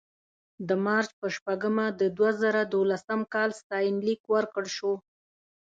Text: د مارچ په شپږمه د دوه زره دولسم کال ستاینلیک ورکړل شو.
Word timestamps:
د 0.67 0.69
مارچ 0.85 1.09
په 1.19 1.27
شپږمه 1.35 1.85
د 2.01 2.01
دوه 2.17 2.31
زره 2.41 2.61
دولسم 2.71 3.19
کال 3.33 3.49
ستاینلیک 3.61 4.21
ورکړل 4.35 4.67
شو. 4.77 4.93